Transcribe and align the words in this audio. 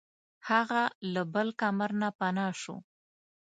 هغه 0.49 0.81
له 1.13 1.21
بل 1.33 1.47
کمر 1.59 1.91
نه 2.01 2.09
پناه 2.19 2.53
شوه. 2.61 2.77